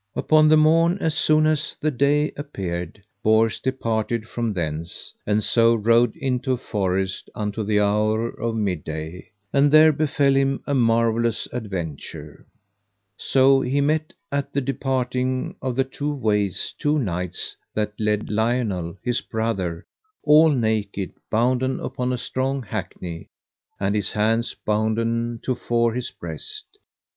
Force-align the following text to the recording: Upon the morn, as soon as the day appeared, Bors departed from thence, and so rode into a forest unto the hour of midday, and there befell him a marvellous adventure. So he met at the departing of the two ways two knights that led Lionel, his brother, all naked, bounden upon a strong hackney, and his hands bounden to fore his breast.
Upon 0.15 0.47
the 0.47 0.57
morn, 0.57 0.97
as 0.99 1.13
soon 1.13 1.45
as 1.45 1.77
the 1.79 1.91
day 1.91 2.31
appeared, 2.35 3.03
Bors 3.21 3.59
departed 3.59 4.27
from 4.27 4.51
thence, 4.51 5.13
and 5.27 5.43
so 5.43 5.75
rode 5.75 6.15
into 6.15 6.53
a 6.53 6.57
forest 6.57 7.29
unto 7.35 7.63
the 7.63 7.79
hour 7.79 8.29
of 8.29 8.55
midday, 8.55 9.29
and 9.53 9.71
there 9.71 9.91
befell 9.91 10.33
him 10.35 10.63
a 10.65 10.73
marvellous 10.73 11.47
adventure. 11.53 12.47
So 13.15 13.61
he 13.61 13.79
met 13.79 14.11
at 14.31 14.51
the 14.51 14.59
departing 14.61 15.55
of 15.61 15.75
the 15.75 15.83
two 15.83 16.11
ways 16.15 16.73
two 16.79 16.97
knights 16.97 17.55
that 17.75 17.93
led 17.99 18.31
Lionel, 18.31 18.97
his 19.03 19.21
brother, 19.21 19.85
all 20.23 20.49
naked, 20.49 21.13
bounden 21.29 21.79
upon 21.79 22.11
a 22.11 22.17
strong 22.17 22.63
hackney, 22.63 23.29
and 23.79 23.93
his 23.93 24.13
hands 24.13 24.55
bounden 24.65 25.41
to 25.43 25.53
fore 25.53 25.93
his 25.93 26.09
breast. 26.09 26.65